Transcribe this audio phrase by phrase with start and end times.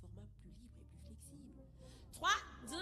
[0.00, 1.60] format plus libre et plus flexible.
[2.14, 2.30] 3,
[2.68, 2.80] 2, 1,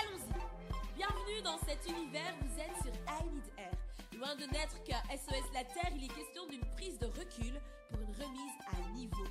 [0.00, 0.48] allons-y
[0.96, 3.72] Bienvenue dans cet univers, vous êtes sur I Need Air.
[4.18, 7.60] Loin de n'être qu'un SOS La Terre, il est question d'une prise de recul
[7.90, 9.26] pour une remise à niveau.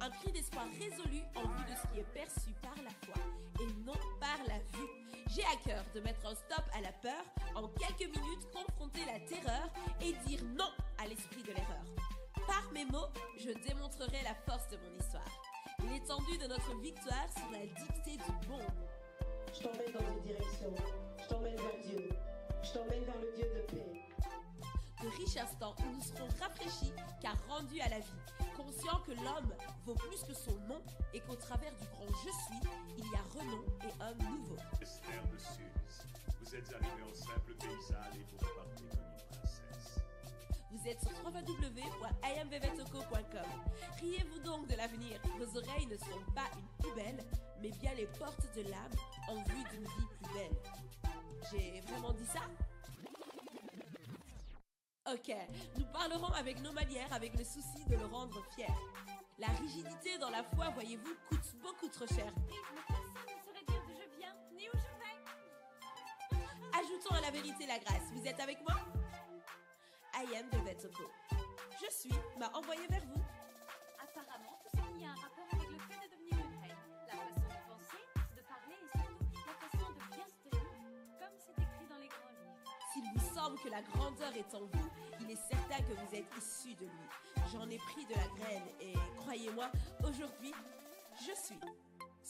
[0.00, 3.22] Un cri d'espoir résolu en vue de ce qui est perçu par la foi
[3.60, 4.88] et non par la vue.
[5.28, 7.22] J'ai à cœur de mettre un stop à la peur,
[7.54, 9.70] en quelques minutes confronter la terreur
[10.00, 11.84] et dire non à l'esprit de l'erreur.
[12.46, 13.08] Par mes mots,
[13.38, 15.49] je démontrerai la force de mon histoire.
[15.88, 18.60] L'étendue de notre victoire sous la dictée du bon.
[19.52, 20.74] Je t'emmène dans une direction.
[21.22, 22.08] Je t'emmène vers Dieu.
[22.62, 23.92] Je t'emmène vers le Dieu de paix.
[25.02, 26.92] De riches instants où nous serons rafraîchis
[27.22, 28.20] car rendus à la vie,
[28.56, 29.54] conscients que l'homme
[29.86, 30.82] vaut plus que son nom
[31.14, 34.56] et qu'au travers du grand je suis, il y a renom et homme nouveau.
[34.80, 36.04] Esther de Suse,
[36.40, 39.62] vous êtes arrivé en simple paysanne et vous repartez comme une princesse.
[40.70, 43.50] Vous êtes sur www.iamvevetoko.com.
[44.00, 45.20] Riez-vous donc de l'avenir?
[45.38, 47.24] Vos oreilles ne sont pas une poubelle,
[47.60, 48.92] mais bien les portes de l'âme
[49.28, 50.56] en vue d'une vie plus belle.
[51.50, 52.42] J'ai vraiment dit ça?
[55.12, 55.34] Ok,
[55.76, 58.72] nous parlerons avec nos manières, avec le souci de le rendre fier.
[59.38, 62.32] La rigidité dans la foi, voyez-vous, coûte beaucoup trop cher.
[62.46, 62.54] Mais
[62.86, 65.16] personne ne saurait dire d'où je viens, ni où je vais.
[66.78, 68.12] Ajoutons à la vérité la grâce.
[68.12, 68.76] Vous êtes avec moi?
[70.20, 71.04] I am de Vetoko.
[71.80, 73.22] Je suis m'a envoyé vers vous.
[73.98, 76.76] Apparemment, tout ce qui a un rapport avec le fait de devenir une reine.
[77.08, 78.04] La façon de penser,
[78.36, 80.68] de parler et surtout la façon de bien se tenir,
[81.16, 82.60] comme c'est écrit dans les grands livres.
[82.92, 84.90] S'il vous semble que la grandeur est en vous,
[85.20, 87.08] il est certain que vous êtes issu de lui.
[87.50, 89.72] J'en ai pris de la graine et croyez-moi,
[90.04, 90.52] aujourd'hui,
[91.16, 91.60] je suis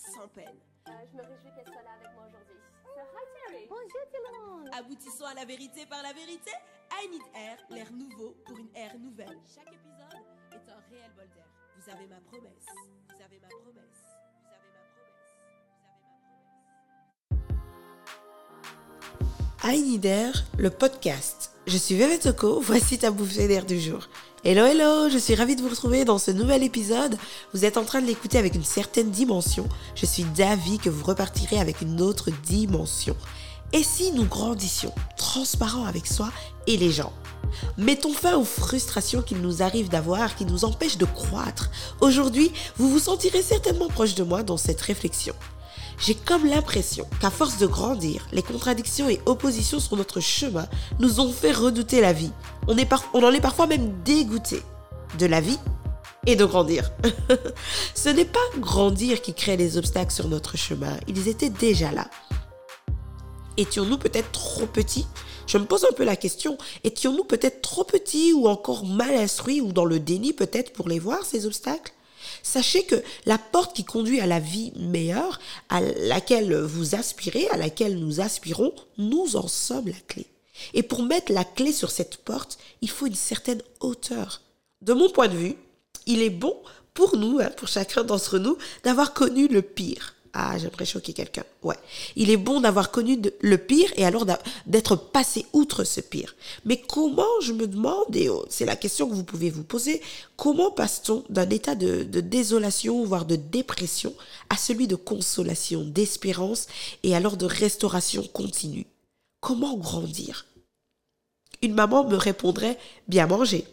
[0.09, 0.59] sans peine.
[0.89, 2.57] Euh, je me réjouis qu'elle soit là avec moi aujourd'hui.
[2.85, 3.67] So, hi Terry.
[3.69, 4.69] Bonjour tout le monde.
[4.73, 6.51] Aboutissons à la vérité par la vérité.
[6.93, 9.39] I need air, l'air nouveau pour une ère nouvelle.
[9.47, 11.47] Chaque épisode est un réel bol d'air.
[11.77, 12.67] Vous avez ma promesse.
[13.09, 13.49] Vous avez ma promesse.
[13.49, 14.01] Vous avez ma promesse.
[14.41, 15.21] Vous avez ma promesse.
[19.63, 21.53] I Need Air, le podcast.
[21.67, 24.09] Je suis Toko, voici ta bouffée d'air du jour.
[24.43, 27.19] Hello hello, je suis ravie de vous retrouver dans ce nouvel épisode.
[27.53, 29.69] Vous êtes en train de l'écouter avec une certaine dimension.
[29.95, 33.15] Je suis d'avis que vous repartirez avec une autre dimension.
[33.75, 36.31] Et si nous grandissions, transparents avec soi
[36.67, 37.13] et les gens?
[37.77, 41.71] Mettons fin aux frustrations qu'il nous arrive d'avoir, qui nous empêchent de croître.
[42.01, 45.35] Aujourd'hui, vous vous sentirez certainement proche de moi dans cette réflexion.
[46.01, 50.67] J'ai comme l'impression qu'à force de grandir, les contradictions et oppositions sur notre chemin
[50.99, 52.33] nous ont fait redouter la vie.
[52.69, 54.63] On, en est parfois même dégoûté
[55.19, 55.59] de la vie
[56.27, 56.91] et de grandir.
[57.95, 62.09] Ce n'est pas grandir qui crée les obstacles sur notre chemin, ils étaient déjà là.
[63.59, 65.07] Étions-nous peut-être trop petits?
[65.47, 69.61] Je me pose un peu la question, étions-nous peut-être trop petits ou encore mal instruits
[69.61, 71.93] ou dans le déni peut-être pour les voir, ces obstacles?
[72.43, 77.57] Sachez que la porte qui conduit à la vie meilleure, à laquelle vous aspirez, à
[77.57, 80.27] laquelle nous aspirons, nous en sommes la clé.
[80.75, 84.43] Et pour mettre la clé sur cette porte, il faut une certaine hauteur.
[84.83, 85.57] De mon point de vue,
[86.07, 86.57] il est bon
[86.95, 90.15] pour nous, hein, pour chacun d'entre nous, d'avoir connu le pire.
[90.33, 91.45] Ah, j'aimerais choquer quelqu'un.
[91.63, 91.79] Ouais.
[92.15, 94.25] Il est bon d'avoir connu le pire et alors
[94.67, 96.37] d'être passé outre ce pire.
[96.65, 100.01] Mais comment, je me demande, et oh, c'est la question que vous pouvez vous poser,
[100.37, 104.15] comment passe-t-on d'un état de, de désolation, voire de dépression,
[104.51, 106.69] à celui de consolation, d'espérance
[107.03, 108.87] et alors de restauration continue?
[109.41, 110.47] Comment grandir?
[111.63, 113.65] Une maman me répondrait bien manger.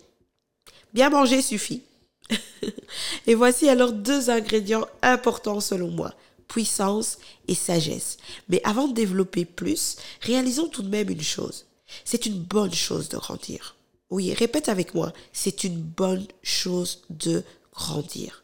[0.93, 1.83] Bien manger suffit.
[3.27, 6.13] Et voici alors deux ingrédients importants selon moi,
[6.47, 8.17] puissance et sagesse.
[8.49, 11.65] Mais avant de développer plus, réalisons tout de même une chose.
[12.05, 13.75] C'est une bonne chose de grandir.
[14.09, 17.43] Oui, répète avec moi, c'est une bonne chose de
[17.73, 18.43] grandir.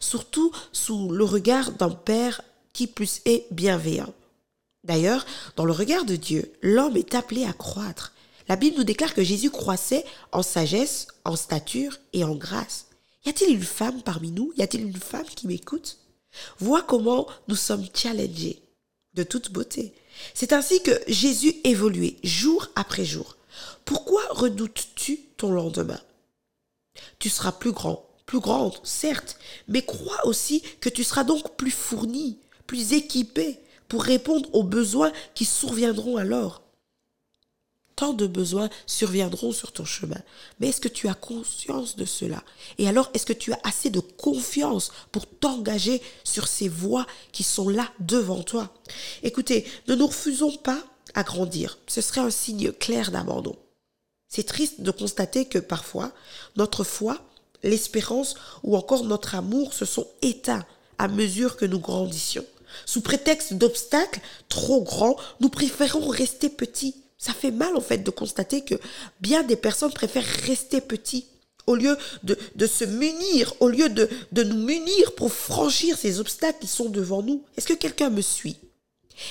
[0.00, 2.42] Surtout sous le regard d'un père
[2.72, 4.12] qui plus est bienveillant.
[4.84, 5.24] D'ailleurs,
[5.56, 8.12] dans le regard de Dieu, l'homme est appelé à croître.
[8.48, 12.86] La Bible nous déclare que Jésus croissait en sagesse, en stature et en grâce.
[13.24, 14.52] Y a-t-il une femme parmi nous?
[14.56, 15.98] Y a-t-il une femme qui m'écoute?
[16.58, 18.62] Vois comment nous sommes challengés
[19.14, 19.94] de toute beauté.
[20.34, 23.36] C'est ainsi que Jésus évoluait jour après jour.
[23.84, 26.00] Pourquoi redoutes-tu ton lendemain?
[27.18, 29.38] Tu seras plus grand, plus grande, certes,
[29.68, 33.58] mais crois aussi que tu seras donc plus fourni, plus équipé
[33.88, 36.61] pour répondre aux besoins qui surviendront alors.
[38.02, 40.20] Tant de besoins surviendront sur ton chemin.
[40.58, 42.42] Mais est-ce que tu as conscience de cela?
[42.78, 47.44] Et alors, est-ce que tu as assez de confiance pour t'engager sur ces voies qui
[47.44, 48.74] sont là devant toi?
[49.22, 50.82] Écoutez, ne nous refusons pas
[51.14, 51.78] à grandir.
[51.86, 53.54] Ce serait un signe clair d'abandon.
[54.28, 56.10] C'est triste de constater que parfois,
[56.56, 57.18] notre foi,
[57.62, 58.34] l'espérance
[58.64, 60.66] ou encore notre amour se sont éteints
[60.98, 62.46] à mesure que nous grandissions.
[62.84, 66.96] Sous prétexte d'obstacles trop grands, nous préférons rester petits.
[67.22, 68.74] Ça fait mal en fait de constater que
[69.20, 71.26] bien des personnes préfèrent rester petits
[71.68, 76.18] au lieu de, de se munir, au lieu de, de nous munir pour franchir ces
[76.18, 77.44] obstacles qui sont devant nous.
[77.56, 78.56] Est-ce que quelqu'un me suit?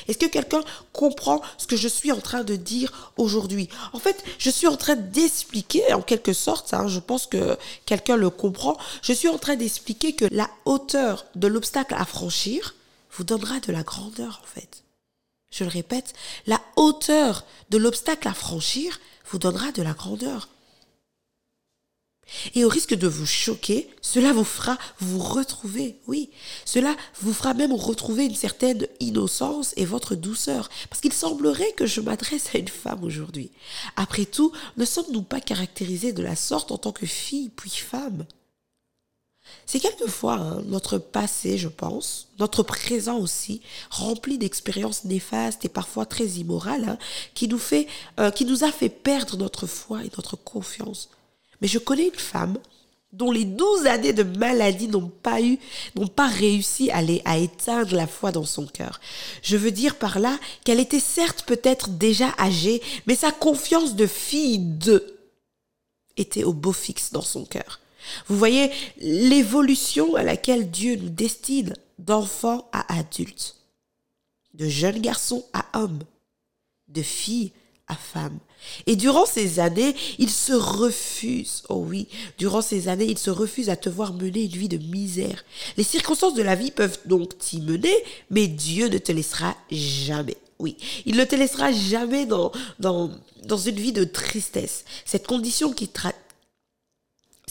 [0.07, 0.61] Est-ce que quelqu'un
[0.93, 3.67] comprend ce que je suis en train de dire aujourd'hui?
[3.91, 8.15] En fait, je suis en train d'expliquer, en quelque sorte, hein, je pense que quelqu'un
[8.15, 12.73] le comprend, je suis en train d'expliquer que la hauteur de l'obstacle à franchir
[13.11, 14.80] vous donnera de la grandeur, en fait.
[15.51, 16.13] Je le répète,
[16.47, 18.99] la hauteur de l'obstacle à franchir
[19.29, 20.49] vous donnera de la grandeur.
[22.55, 26.29] Et au risque de vous choquer, cela vous fera vous retrouver, oui.
[26.63, 30.69] Cela vous fera même retrouver une certaine innocence et votre douceur.
[30.89, 33.51] Parce qu'il semblerait que je m'adresse à une femme aujourd'hui.
[33.97, 38.25] Après tout, ne sommes-nous pas caractérisés de la sorte en tant que fille puis femme?
[39.65, 46.05] C'est quelquefois hein, notre passé, je pense, notre présent aussi, rempli d'expériences néfastes et parfois
[46.05, 46.97] très immorales, hein,
[47.33, 47.87] qui nous fait,
[48.19, 51.09] euh, qui nous a fait perdre notre foi et notre confiance.
[51.61, 52.57] Mais je connais une femme
[53.13, 55.59] dont les douze années de maladie n'ont pas eu,
[55.95, 59.01] n'ont pas réussi à, à éteindre la foi dans son cœur.
[59.41, 64.07] Je veux dire par là qu'elle était certes peut-être déjà âgée, mais sa confiance de
[64.07, 65.17] fille de
[66.17, 67.80] était au beau fixe dans son cœur.
[68.27, 73.57] Vous voyez l'évolution à laquelle Dieu nous destine d'enfants à adultes,
[74.53, 76.03] de jeunes garçons à hommes,
[76.87, 77.51] de filles
[77.87, 78.39] à femmes.
[78.85, 82.07] Et durant ces années, il se refuse, oh oui,
[82.37, 85.43] durant ces années, il se refuse à te voir mener une vie de misère.
[85.77, 87.93] Les circonstances de la vie peuvent donc t'y mener,
[88.29, 90.37] mais Dieu ne te laissera jamais.
[90.59, 90.77] Oui,
[91.07, 93.09] il ne te laissera jamais dans, dans,
[93.45, 94.85] dans une vie de tristesse.
[95.05, 95.89] Cette condition qui,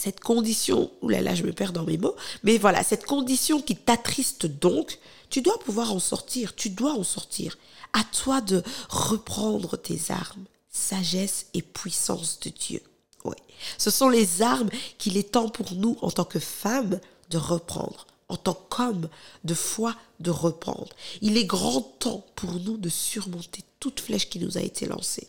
[0.00, 3.76] cette condition, oulala, là je me perds dans mes mots, mais voilà, cette condition qui
[3.76, 4.98] t'attriste donc,
[5.28, 7.58] tu dois pouvoir en sortir, tu dois en sortir.
[7.92, 12.82] À toi de reprendre tes armes, sagesse et puissance de Dieu.
[13.24, 13.36] Oui,
[13.76, 16.98] ce sont les armes qu'il est temps pour nous en tant que femmes
[17.28, 19.08] de reprendre, en tant qu'hommes
[19.44, 20.88] de foi de reprendre.
[21.20, 25.28] Il est grand temps pour nous de surmonter toute flèche qui nous a été lancée.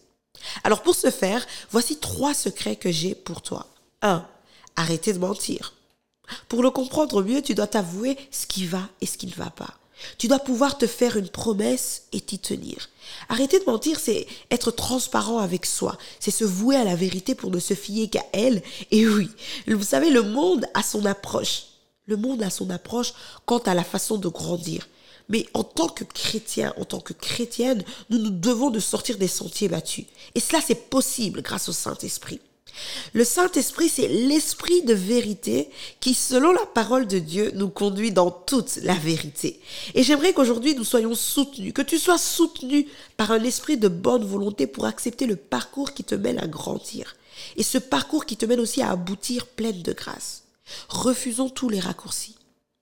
[0.63, 3.67] Alors pour ce faire, voici trois secrets que j'ai pour toi.
[4.01, 4.25] 1
[4.75, 5.73] arrêtez de mentir.
[6.47, 9.49] Pour le comprendre mieux, tu dois t'avouer ce qui va et ce qui ne va
[9.49, 9.77] pas.
[10.17, 12.89] Tu dois pouvoir te faire une promesse et t'y tenir.
[13.29, 15.97] Arrêter de mentir, c'est être transparent avec soi.
[16.19, 18.63] C'est se vouer à la vérité pour ne se fier qu'à elle.
[18.89, 19.29] Et oui,
[19.67, 21.65] vous savez, le monde a son approche.
[22.05, 23.13] Le monde a son approche
[23.45, 24.87] quant à la façon de grandir.
[25.29, 29.27] Mais en tant que chrétien, en tant que chrétienne, nous nous devons de sortir des
[29.27, 30.05] sentiers battus.
[30.35, 32.41] Et cela, c'est possible grâce au Saint-Esprit.
[33.13, 35.69] Le Saint-Esprit, c'est l'esprit de vérité
[35.99, 39.59] qui, selon la parole de Dieu, nous conduit dans toute la vérité.
[39.95, 42.87] Et j'aimerais qu'aujourd'hui nous soyons soutenus, que tu sois soutenu
[43.17, 47.15] par un esprit de bonne volonté pour accepter le parcours qui te mène à grandir.
[47.57, 50.43] Et ce parcours qui te mène aussi à aboutir pleine de grâce.
[50.89, 52.35] Refusons tous les raccourcis.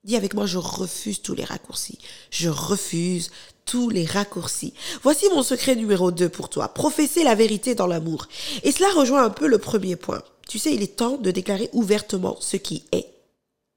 [0.03, 1.99] Dis avec moi, je refuse tous les raccourcis.
[2.31, 3.31] Je refuse
[3.69, 4.73] tous les raccourcis.
[5.03, 6.69] Voici mon secret numéro 2 pour toi.
[6.69, 8.27] Professer la vérité dans l'amour.
[8.63, 10.23] Et cela rejoint un peu le premier point.
[10.47, 13.05] Tu sais, il est temps de déclarer ouvertement ce qui est.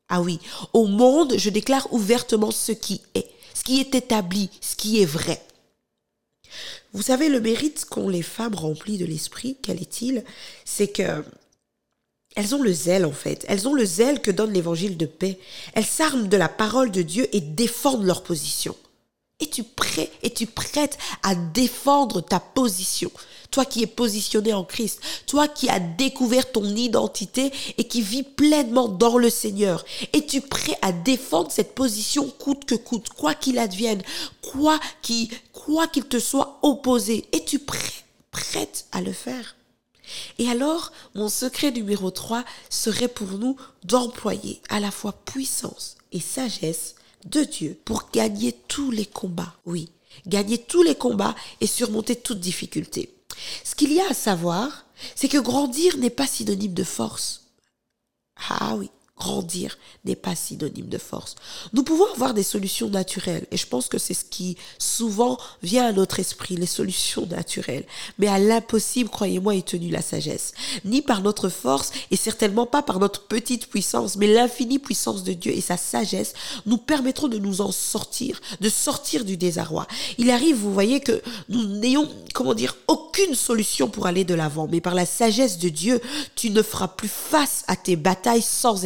[0.09, 0.41] Ah oui,
[0.73, 5.07] au monde, je déclare ouvertement ce qui est, ce qui est établi, ce qui est
[5.07, 5.43] vrai.
[6.95, 10.25] Vous savez, le mérite qu'ont les femmes remplies de l'esprit, quel est-il?
[10.65, 11.23] C'est que
[12.35, 13.45] elles ont le zèle en fait.
[13.47, 15.39] Elles ont le zèle que donne l'évangile de paix.
[15.75, 18.75] Elles s'arment de la parole de Dieu et défendent leur position.
[19.43, 19.65] Es-tu
[20.43, 23.13] es-tu prête à défendre ta position
[23.53, 28.25] Toi qui es positionné en Christ, toi qui as découvert ton identité et qui vis
[28.25, 29.85] pleinement dans le Seigneur.
[30.13, 34.03] Es-tu prêt à défendre cette position coûte que coûte, quoi qu'il advienne,
[34.41, 37.79] quoi qu'il quoi qu'il te soit opposé Es-tu prêt,
[38.31, 39.57] prête à le faire
[40.39, 46.21] et alors, mon secret numéro 3 serait pour nous d'employer à la fois puissance et
[46.21, 46.97] sagesse
[47.27, 49.55] de Dieu pour gagner tous les combats.
[49.67, 49.89] Oui,
[50.27, 53.15] gagner tous les combats et surmonter toute difficulté.
[53.65, 57.51] Ce qu'il y a à savoir, c'est que grandir n'est pas synonyme de force.
[58.49, 61.37] Ah oui, grandir n'est pas synonyme de force.
[61.73, 65.87] Nous pouvons avoir des solutions naturelles et je pense que c'est ce qui souvent vient
[65.87, 67.85] à notre esprit, les solutions naturelles.
[68.19, 70.55] Mais à l'impossible, croyez-moi, est tenue la sagesse.
[70.85, 75.33] Ni par notre force et certainement pas par notre petite puissance, mais l'infinie puissance de
[75.35, 76.33] Dieu et sa sagesse
[76.67, 79.87] nous permettront de nous en sortir, de sortir du désarroi.
[80.19, 84.67] Il arrive, vous voyez, que nous n'ayons, comment dire, aucune solution pour aller de l'avant,
[84.69, 86.01] mais par la sagesse de Dieu,
[86.35, 88.85] tu ne feras plus face à tes batailles sans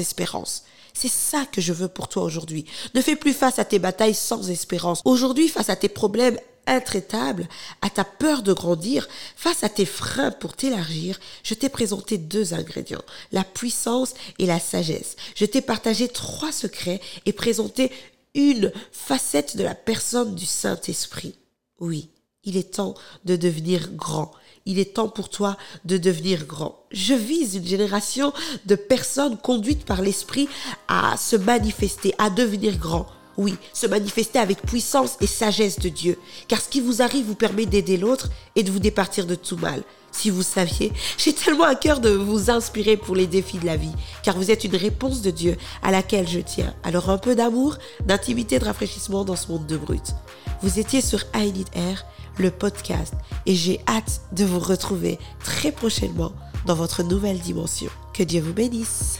[0.94, 2.64] C'est ça que je veux pour toi aujourd'hui.
[2.94, 5.02] Ne fais plus face à tes batailles sans espérance.
[5.04, 7.48] Aujourd'hui, face à tes problèmes intraitables,
[7.82, 12.54] à ta peur de grandir, face à tes freins pour t'élargir, je t'ai présenté deux
[12.54, 15.16] ingrédients, la puissance et la sagesse.
[15.34, 17.92] Je t'ai partagé trois secrets et présenté
[18.34, 21.36] une facette de la personne du Saint-Esprit.
[21.78, 22.08] Oui,
[22.44, 22.94] il est temps
[23.24, 24.32] de devenir grand.
[24.66, 26.84] Il est temps pour toi de devenir grand.
[26.90, 28.32] Je vise une génération
[28.66, 30.48] de personnes conduites par l'Esprit
[30.88, 33.06] à se manifester, à devenir grand.
[33.36, 36.18] Oui, se manifester avec puissance et sagesse de Dieu.
[36.48, 39.56] Car ce qui vous arrive vous permet d'aider l'autre et de vous départir de tout
[39.56, 39.82] mal.
[40.10, 43.76] Si vous saviez, j'ai tellement à cœur de vous inspirer pour les défis de la
[43.76, 46.74] vie, car vous êtes une réponse de Dieu à laquelle je tiens.
[46.82, 50.14] Alors un peu d'amour, d'intimité, de rafraîchissement dans ce monde de brut.
[50.62, 52.06] Vous étiez sur I Need Air,
[52.38, 53.14] le podcast,
[53.44, 56.32] et j'ai hâte de vous retrouver très prochainement
[56.64, 57.90] dans votre nouvelle dimension.
[58.14, 59.18] Que Dieu vous bénisse.